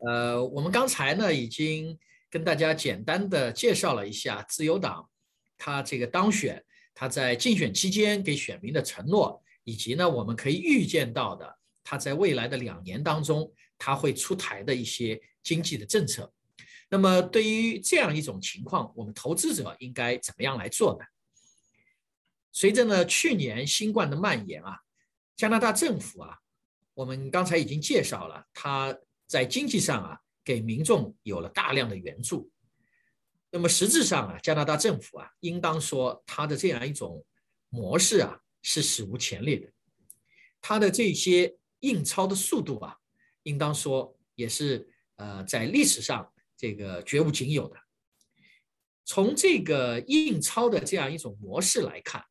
[0.00, 1.98] 呃，我们刚才呢已经
[2.30, 5.06] 跟大家简单的介绍了一下自由党
[5.58, 16.32] 他这个当选，他在竞选期间给选民的承诺，以及呢我们可以预见到的他在未来的两年当中他会出台的一些经济的政策。
[16.90, 21.04] 那么，对于这样一种情况，我们投资者应该怎么样来做呢？
[22.50, 24.80] 随着呢去年新冠的蔓延啊，
[25.36, 26.38] 加拿大政府啊，
[26.94, 32.50] 我们刚才已经介绍了，它在经济上啊给民众有了大量的援助。
[33.50, 37.22] 那么实质上啊，加拿大政府啊，应当说它的这样一种
[37.68, 39.70] 模式啊是史无前例的，
[40.62, 42.96] 它的这些印钞的速度啊，
[43.42, 46.32] 应当说也是呃在历史上。
[46.58, 47.76] 这个绝无仅有的。
[49.04, 52.22] 从这个印钞的这样一种模式来看，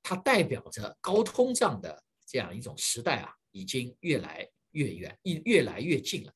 [0.00, 6.32] 它代表着高通胀的这样一种时代啊，已经越来越远，越越来越近了。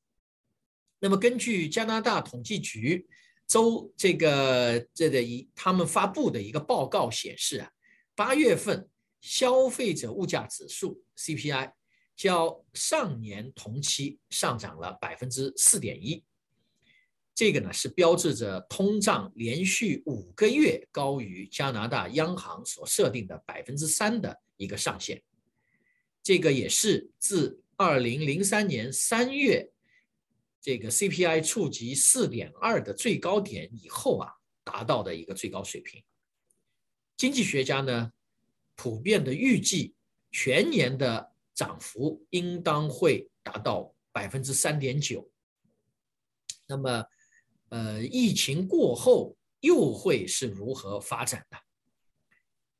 [0.98, 3.06] 那么，根据加拿大统计局
[3.46, 7.70] 周这个这个一他们发布的一个报告显示啊，
[8.16, 8.88] 八月份
[9.20, 11.72] 消费者物价指数 CPI
[12.16, 16.24] 较上年同期上涨了百分之四点一。
[17.38, 25.22] 这个呢是标志着通胀连续五个月高于加拿大央行所设定的百分之三的一个上限，
[26.20, 29.70] 这个也是自二零零三年三月
[30.60, 34.32] 这个 CPI 触及四点二的最高点以后啊
[34.64, 36.02] 达到的一个最高水平。
[37.16, 38.12] 经济学家呢，
[38.74, 39.94] 普遍的预计
[40.32, 45.30] 全年的涨幅应当会达到百分之三点九。
[46.66, 47.04] 那么，
[47.70, 51.56] 呃，疫情过后又会是如何发展的？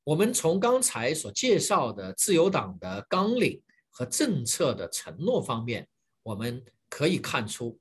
[0.04, 5.86] 我们从刚才所介绍的自由党的纲领和政策的承诺方面，
[6.22, 7.78] 我们可以看出，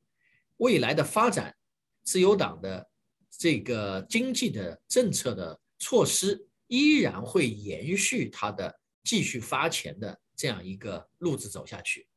[0.58, 1.56] 未来的发展，
[2.04, 2.90] 自由党的
[3.30, 12.10] 这个经济的政策的措施依然会延续它的继续发钱的这样一个路子走下去。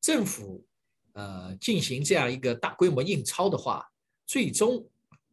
[0.00, 0.66] 政府
[1.18, 3.90] 呃进行这样一个大规模印钞的话，
[4.24, 4.88] 最终。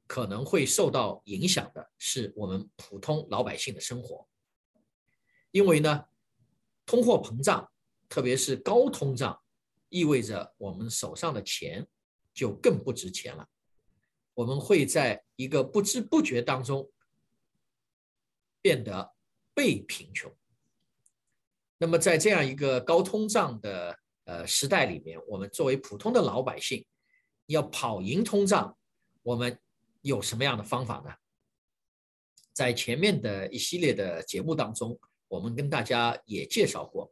[0.08, 4.28] 可能会受到影响的是我们普通老百姓的生活，
[5.50, 6.06] 因为呢，
[6.86, 7.72] 通货膨胀，
[8.08, 9.42] 特别是高通胀，
[9.90, 11.88] 意味着我们手上的钱
[12.36, 13.50] 就更不值钱了。
[14.36, 16.88] 我们会在一个不知不觉当中
[18.62, 19.16] 变得
[19.56, 20.32] 被贫穷。
[21.80, 26.86] 那么在这样一个高通胀的呃时代里面，我们作为普通的老百姓，
[27.48, 28.78] 要跑赢通胀，
[29.24, 29.58] 我们。
[30.06, 31.12] 有什么样的方法呢？
[32.54, 37.12] 在前面的一系列的节目当中，我们跟大家也介绍过，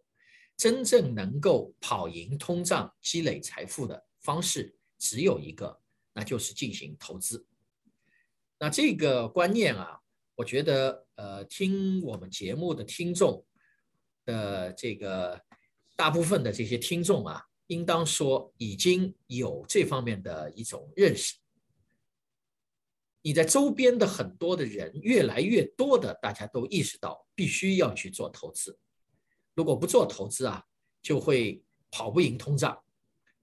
[0.56, 5.82] 真正能够跑赢通胀、积累财富的方式只有一个，
[6.14, 7.44] 那就是进行投资。
[8.60, 10.00] 那这个观念啊，
[10.36, 13.44] 我觉得呃，听我们节目的听众
[14.24, 15.42] 的这个
[15.96, 21.36] 大部分的这些听众啊，应当说已经有这方面的一种认识。
[23.22, 28.78] 你在周边的很多的人越来越多的，大家都意识到必须要去做投资。
[29.54, 30.66] 如果不做投资啊，
[31.02, 32.78] 就会跑不赢通胀。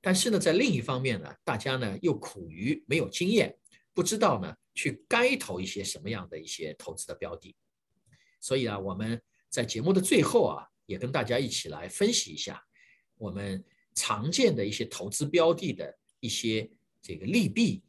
[0.03, 3.57] 但是呢，在另一方面呢，大家呢又苦于没有经验，
[3.95, 7.55] 不知道呢去该投一些什么样的一些投资的标的。
[8.39, 12.61] 所以啊，我们在节目的最后啊，也跟大家一起来分析一下
[13.16, 16.68] 我们常见的一些投资标的的一些
[17.00, 17.85] 这个利弊。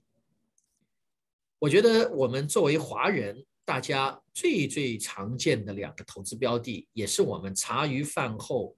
[1.58, 8.78] 我觉得我们作为华人，大家最最常见的两个投资标的，也是我们茶余饭后，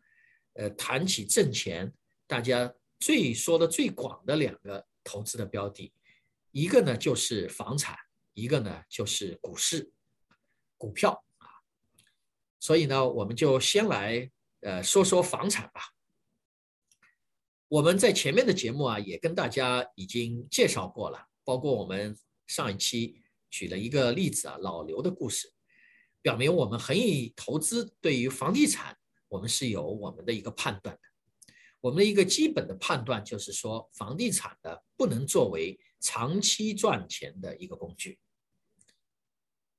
[0.53, 1.93] 呃，谈起挣钱，
[2.25, 5.91] 大家最说的最广的两个投资的标的，
[6.51, 7.97] 一个呢就是房产，
[8.33, 9.91] 一个呢就是股市，
[10.77, 11.21] 股票。
[12.63, 15.81] 所以呢，我们就先来呃说说房产吧。
[17.67, 22.17] 我们在前面的节目啊，也跟大家已经介绍过了，包括我们。
[22.45, 25.51] 上一期举了一个例子啊，老刘的故事，
[26.21, 28.95] 表明我们恒益投资对于房地产，
[29.29, 31.01] 我们是有我们的一个判断的。
[31.79, 38.19] 我们的一个基本的判断就是说，房地产的不能作为长期赚钱的一个工具。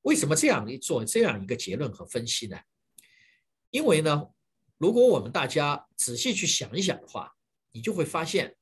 [0.01, 2.59] 为什么这样一做这样一个结论和分析呢？
[3.75, 4.29] 因为呢，
[4.79, 7.35] 如果我们大家仔细去想一想的话，
[7.73, 8.57] 你就会发现，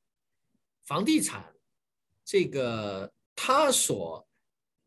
[0.83, 1.53] 房地产
[2.25, 3.13] 这个。
[3.35, 4.27] 它所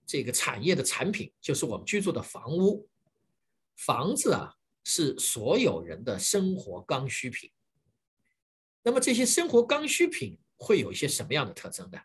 [0.07, 2.89] 这个产业的产品就是我们居住的房屋，
[3.75, 7.51] 房子啊是所有人的生活刚需品。
[8.85, 11.99] 那么这些生活刚需品会有一些什么样的特征呢？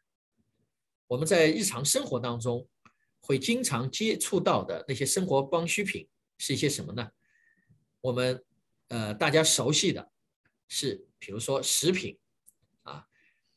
[1.05, 2.67] 我们在日常生活当中
[3.19, 7.07] 会经常接触到的那些生活刚需品是一些什么呢？
[8.01, 8.43] 我们
[8.89, 10.11] 呃大家熟悉的
[10.67, 12.17] 是，比如说食品。
[12.83, 13.05] 啊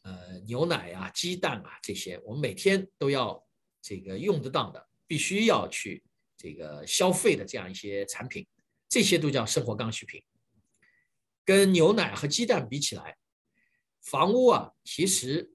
[0.02, 3.42] 呃，牛奶啊、鸡蛋啊这些，我们每天都要
[3.80, 6.04] 这个用得到的，必须要去
[6.36, 8.46] 这个消费的这样一些产品，
[8.86, 10.22] 这些都叫生活刚需品。
[11.42, 13.16] 跟牛奶和鸡蛋比起来，
[14.02, 15.50] 房屋啊，其实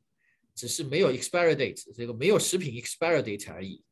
[0.55, 3.83] 只是没有 expiry date，这个没有食品 expiry date 而已，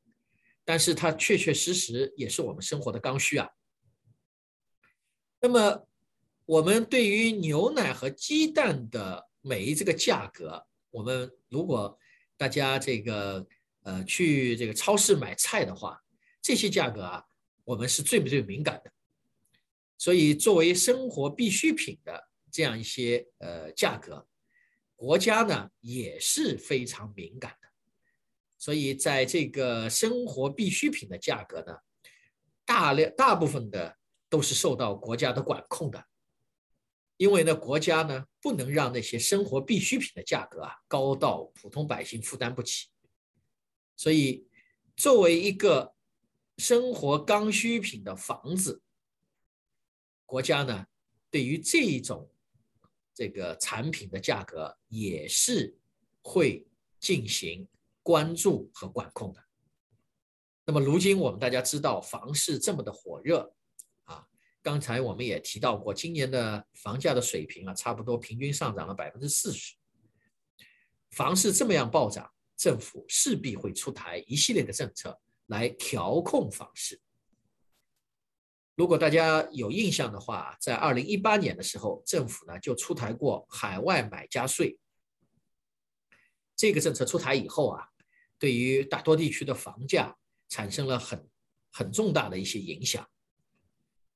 [0.65, 3.47] 但是它确确实实也是我们生活的刚需啊。
[5.39, 5.87] 那么，
[6.45, 11.97] 我们对于牛奶和鸡蛋的每一这个价格，我们如果
[12.35, 13.45] 大家这个
[13.83, 16.01] 呃去这个超市买菜的话，
[16.41, 17.23] 这些价格啊，
[17.63, 18.91] 我们是最最敏感的。
[19.97, 24.27] 所以作为生活必需品的这样一些呃价格，
[24.95, 27.67] 国家呢也是非常敏感的。
[28.57, 31.77] 所以在这个生活必需品的价格呢，
[32.65, 33.96] 大量大部分的
[34.29, 36.05] 都是受到国家的管控的。
[37.17, 42.89] 因为呢，国家呢不能让那些生活必需品的价格啊高到普通百姓负担不起，
[43.95, 44.47] 所以
[44.95, 45.95] 作为一个
[46.57, 48.83] 生活刚需品的房子，
[50.27, 50.85] 国家呢
[51.31, 52.29] 对于这一种
[53.15, 55.75] 这个产品的价格也是
[56.21, 56.67] 会
[56.99, 57.67] 进行
[58.03, 59.43] 关注和管控的。
[60.65, 63.55] 那么如今我们大家知道房市这么的火热，
[64.67, 69.73] 刚才我们也提到过，今年的房价的水平啊，差不多平均上涨了百分之四十。
[71.11, 76.99] 房市这么样暴涨，政府势必会出台一系列的政策来调控房市。
[78.75, 84.77] 如果大家有印象的话，在二零一八年的时候，政府呢就出台过海外买家税。
[86.57, 87.87] 这个政策出台以后啊，
[88.37, 90.13] 对于大多地区的房价。
[90.49, 91.29] 产生了很
[91.71, 93.05] 很重大的一些影响。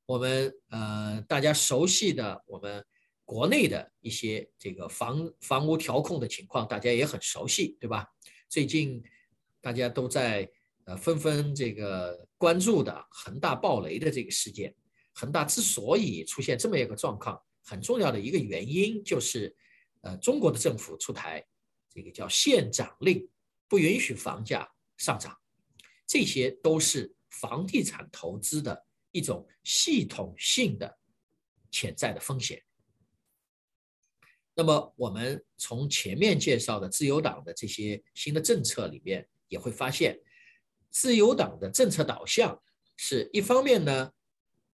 [0.06, 2.84] 我们呃大家熟悉的我们
[3.24, 8.06] 国内的一些这个房房屋调控的情况，大家也很熟悉，对吧？
[8.49, 9.02] 最近
[9.62, 10.49] 大家都在
[10.84, 14.76] 呃纷纷这个关注的恒大暴雷的这个事件。
[15.14, 19.56] 恒大之所以出现这么一个状况，很重要的一个原因就是
[20.02, 21.45] 呃中国的政府出台
[21.89, 23.30] 这个叫限涨令，
[23.68, 25.38] 不允许房价上涨。
[26.08, 30.97] 这些都是房地产投资的一种系统性的
[31.70, 32.62] 潜在的风险。
[34.53, 40.20] 那么，我们从前面介绍的自由党的这些新的政策里面，也会发现，
[40.89, 42.62] 自由党的政策导向
[42.97, 44.12] 是一方面呢，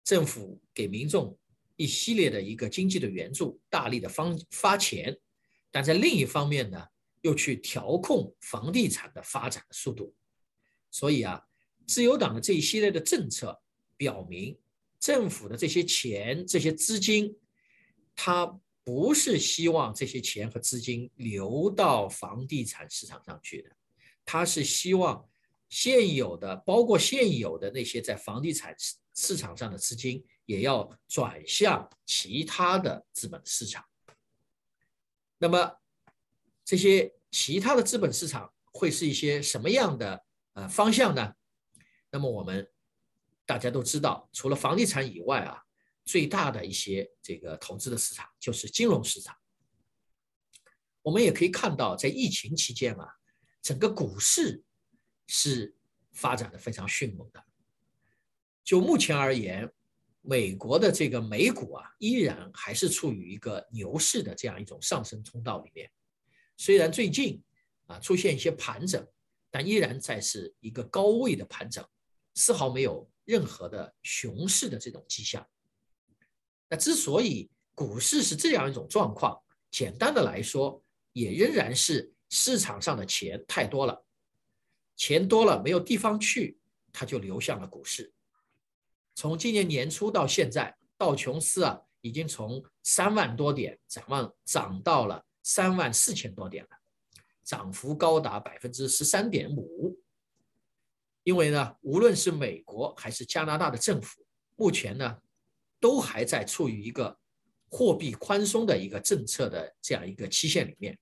[0.04, 1.38] 政府给民众
[1.76, 5.20] 一系列的一个经济的援助，大力的方发钱，
[5.70, 6.88] 但在另一方面呢，
[7.22, 10.16] 又去调控房地产的发展的速度。
[10.90, 11.46] 所以啊，
[11.86, 13.62] 自由党的这一系列的政策
[13.98, 14.58] 表明，
[15.00, 17.38] 政府的这些钱、这些资金，
[18.16, 18.46] 它
[18.84, 23.76] 不是希望这些钱和资金流到房地产市场上去的，
[24.24, 25.28] 它是希望
[25.70, 33.84] 现有的，包括现有的那些在房地产市市场上的资金，也要转向其他的资本市场。
[35.38, 35.80] 那么，
[36.64, 40.24] 这些其他的资本市场会是一些什么样的？
[40.54, 41.34] 呃，方向呢？
[42.10, 42.66] 那么我们
[43.46, 45.62] 大家都知道，除了房地产以外啊，
[46.04, 49.36] 最大的一些这个投资的市场就是金融市场。
[51.02, 53.08] 我们也可以看到，在疫情期间啊，
[53.62, 54.64] 整个股市
[55.28, 55.76] 是
[56.12, 57.44] 发展的非常迅猛的。
[58.64, 59.72] 就目前而言，
[60.22, 65.92] 美国的这个美股啊，依然还是处于一个牛市的这样一种上升通道里面。
[66.58, 67.44] 虽然最近
[67.86, 69.06] 啊出现一些盘整。
[69.52, 71.82] 但依然在是一个高位的盘整，
[72.34, 75.46] 丝毫没有任何的熊市的这种迹象。
[76.70, 79.38] 那之所以股市是这样一种状况，
[79.70, 84.06] 简单的来说，也仍然是市场上的钱太多了，
[84.96, 86.58] 钱多了没有地方去，
[86.94, 88.14] 它就流向了股市。
[89.14, 96.70] 从今年年初到现在，道琼斯啊已经从三万多点涨望涨到了三万四千多点了。
[97.44, 99.96] 涨幅高达百分之十三点五，
[101.26, 105.18] 因为呢，无论是美国还是加拿大的政府，目前呢，
[105.82, 107.20] 都还在处于一个
[107.68, 110.98] 货币宽松的一个政策的这样一个期限里面，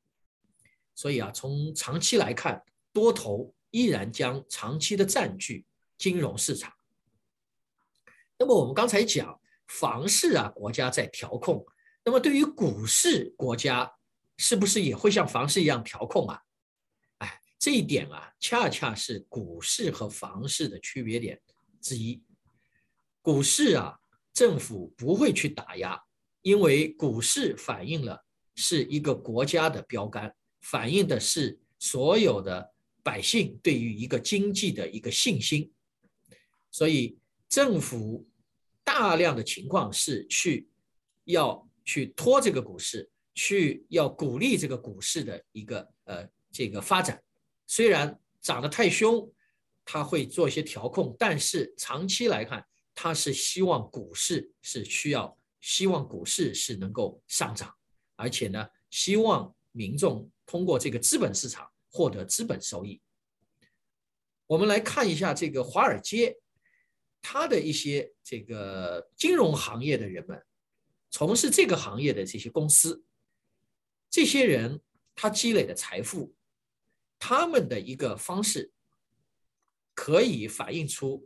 [0.96, 5.66] 所以啊，从长期来看，多头依然将长期的占据
[5.98, 6.74] 金融市场。
[8.40, 11.64] 那么我们刚才讲房市啊，国家在调控，
[12.04, 13.94] 那么对于股市，国家。
[14.36, 16.42] 是不是也会像房市一样调控啊？
[17.64, 21.42] 这一点啊，恰恰是股市和房市的区别点
[21.80, 22.22] 之一。
[23.22, 23.98] 股市啊，
[24.34, 25.98] 政府不会去打压，
[26.42, 28.22] 因为股市反映了
[28.56, 35.72] 是一个国家的标杆，反映的是所有的百姓对于一个经济的一个信心。
[36.70, 38.28] 所以政府
[38.84, 40.68] 大量的情况是去
[41.24, 43.10] 要去拖这个股市。
[43.36, 47.20] 去要鼓励这个股市的一个呃这个发展，
[47.68, 49.32] 虽然涨得太凶，
[49.86, 57.74] 他会做一些调控，但是长期来看，他是希望股市是需要希望股市是能够上涨，
[58.16, 63.02] 而且呢，希望民众通过这个资本市场获得资本收益。
[64.46, 66.38] 我们来看一下这个华尔街，
[67.22, 70.44] 他的一些这个金融行业的人们，
[71.10, 73.04] 从事这个行业的这些公司。
[74.10, 74.80] 这些人
[75.16, 76.36] 他积累的财富，
[77.26, 78.70] 他们的一个方式，
[79.94, 81.26] 可以反映出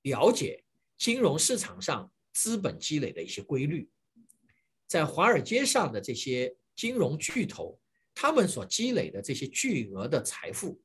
[0.00, 0.64] 了解
[0.96, 3.90] 金融市场上资本积累的一些规律。
[4.86, 7.78] 在华尔街上的这些金融巨头，
[8.14, 10.80] 他们所积累的这些巨额的财富，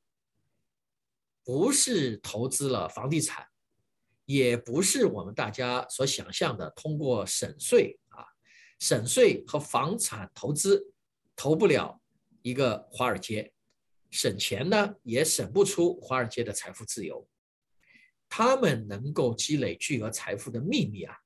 [1.45, 3.47] 不是投资了房地产，
[4.25, 8.25] 也不是我们大家所想象的通过省税啊，
[8.77, 10.93] 省税和房产投资。
[11.33, 12.01] 投不了
[12.41, 13.53] 一个华尔街，
[14.09, 17.27] 省钱呢也省不出华尔街的财富自由，
[18.29, 21.17] 他们能够积累巨额财富的秘密啊，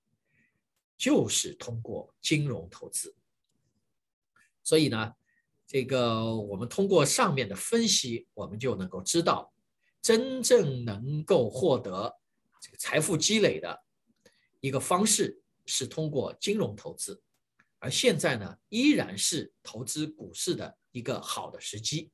[0.98, 3.16] 就是通过金融投资。
[4.64, 5.14] 所以呢，
[5.66, 9.54] 这个我们通过上面的分析，我们就能够知道，
[10.02, 12.20] 真正能够获得
[12.62, 13.84] 这个财富积累的
[14.60, 17.22] 一个方式是通过金融投资，
[17.80, 22.12] 而现在呢，依然是投资股市的一个好的时机。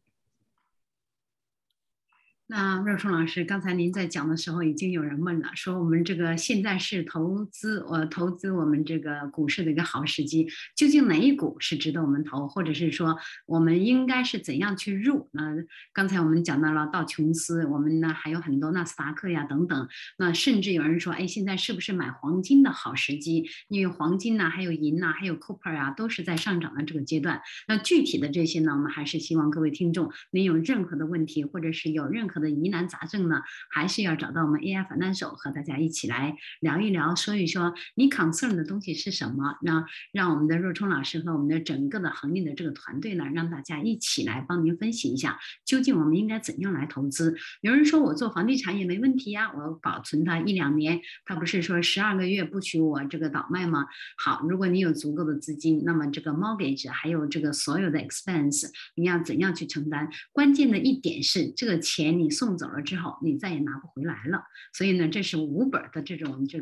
[2.50, 13.18] 那若冲老师，刚才您在讲的时候，已经有人问了，说我们这个现在是投资，呃，投资我们这个股市的一个好时机，究竟哪一股是值得我们投，或者是说
[13.48, 15.28] 我们应该是怎样去入？
[15.34, 15.58] 那
[15.92, 23.46] 刚才我们讲到了道琼斯，我们呢还有很多纳斯达克呀等等，那甚至有人说，哎，现在是不是买黄金的好时机？
[23.68, 27.42] 因为黄金呐，还有银呐，还有 copper 啊，都是在上涨的这个阶段。
[27.68, 32.37] 那具体的这些呢，我们还是希望各位听众，您有任何的问题，或者是有任何。
[32.40, 39.58] 的疑难杂症呢，还是要找到我们 AI 反弹手和大家一起来聊一聊，说一说你 concern 的东西是什么？
[39.62, 47.36] 那让我们的若冲老师和我们的整个的恒运的这个团队呢，让大家一起来帮您分析一下，究竟我们应该怎样来投资？
[47.62, 53.88] 有人说我做房地产也没问题呀，我保存它一两年，他不是说十二个月不许我这个倒卖吗？
[54.18, 60.08] 好，如果你有足够的资金，那么这个 mortgage 还有这个所有的 expense，你要怎样去承担？
[60.32, 62.27] 关键的一点是这个钱你。
[62.28, 64.44] 你送走了之后，你再也拿不回来了。
[64.74, 66.60] 所以呢，这是无本的这种，就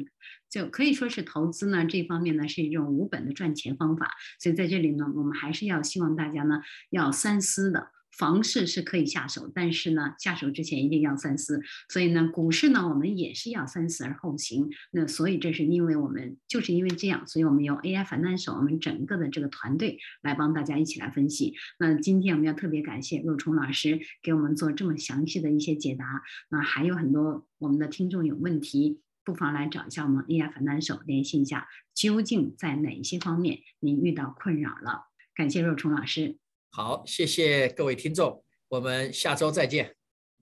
[0.48, 4.12] 就可以说是投资呢这方面呢是一种无本的赚钱方法。
[4.40, 6.62] 所以在这里呢，我们还是要希望大家呢
[6.92, 7.95] 要三思的。
[8.18, 11.62] 房市是可以下手，但是呢，下手之前一定要三思。
[11.90, 14.70] 所以呢，股市呢，我们也是要三思而后行。
[14.92, 21.56] 那所以这是因为我们就是因为这样，所以我们有 AI 反弹手，我们整个的这个团队来帮大家一起来分析。
[21.78, 26.24] 那今天我们要特别感谢若冲老师给我们做这么详细的一些解答。
[26.50, 35.08] 那还有很多我们的听众有问题，不妨来找一下我们 AI 反弹手联系一下，究竟在哪一些方面您遇到困扰了？
[35.36, 36.38] 感谢若冲老师。
[36.76, 39.96] 好，谢谢各位听众，我们下周再见。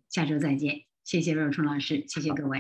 [0.09, 2.59] 下周再见，谢谢若冲老师，谢谢各位。